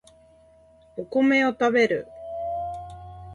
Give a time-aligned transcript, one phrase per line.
[0.97, 2.07] お米を食べる